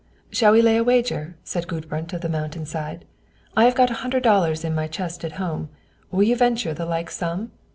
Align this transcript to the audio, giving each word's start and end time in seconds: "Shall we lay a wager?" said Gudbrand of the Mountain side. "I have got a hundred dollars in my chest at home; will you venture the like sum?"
"Shall 0.31 0.53
we 0.53 0.63
lay 0.63 0.77
a 0.77 0.83
wager?" 0.83 1.35
said 1.43 1.67
Gudbrand 1.67 2.11
of 2.11 2.21
the 2.21 2.27
Mountain 2.27 2.65
side. 2.65 3.05
"I 3.55 3.65
have 3.65 3.75
got 3.75 3.91
a 3.91 4.01
hundred 4.01 4.23
dollars 4.23 4.63
in 4.65 4.73
my 4.73 4.87
chest 4.87 5.23
at 5.23 5.33
home; 5.33 5.69
will 6.09 6.23
you 6.23 6.35
venture 6.35 6.73
the 6.73 6.87
like 6.87 7.11
sum?" 7.11 7.51